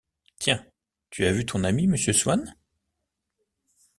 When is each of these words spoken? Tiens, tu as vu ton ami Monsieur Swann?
Tiens, 0.39 0.65
tu 1.11 1.27
as 1.27 1.31
vu 1.31 1.45
ton 1.45 1.63
ami 1.63 1.85
Monsieur 1.85 2.11
Swann? 2.11 2.55